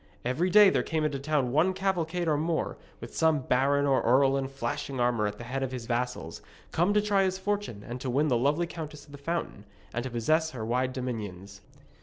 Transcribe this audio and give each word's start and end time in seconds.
Every 0.25 0.49
day 0.49 0.71
there 0.71 0.81
came 0.81 1.05
into 1.05 1.19
the 1.19 1.23
town 1.23 1.51
one 1.51 1.73
cavalcade 1.73 2.27
or 2.27 2.35
more, 2.35 2.75
with 2.99 3.15
some 3.15 3.41
baron 3.41 3.85
or 3.85 4.01
earl 4.01 4.35
in 4.35 4.47
flashing 4.47 4.99
armour 4.99 5.27
at 5.27 5.37
the 5.37 5.43
head 5.43 5.61
of 5.61 5.71
his 5.71 5.85
vassals, 5.85 6.41
come 6.71 6.91
to 6.95 7.01
try 7.03 7.21
his 7.21 7.37
fortune 7.37 7.85
and 7.87 8.01
to 8.01 8.09
win 8.09 8.27
the 8.27 8.35
lovely 8.35 8.65
Countess 8.65 9.05
of 9.05 9.11
the 9.11 9.19
Fountain, 9.19 9.63
and 9.93 10.01
to 10.03 10.09
possess 10.09 10.49
her 10.49 10.65
wide 10.65 10.91
dominions. 10.93 11.61